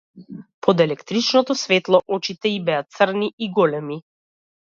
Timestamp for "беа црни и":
2.71-3.51